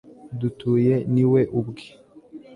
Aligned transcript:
dutuye 0.39 0.95
ni 1.13 1.25
we 1.31 1.41
ubwe 1.59 1.85